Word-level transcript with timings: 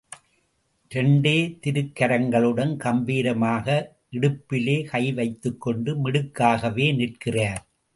இரண்டே 0.91 1.33
திருக்கரங்களுடன் 1.65 2.73
கம்பீரமாக 2.77 3.67
இடுப்பிலே 4.11 4.77
கை 4.89 5.05
வைத்துக் 5.13 5.61
கொண்டு 5.61 5.93
மிடுக்காகவே 6.05 6.95
நிற்கிறார். 6.95 7.63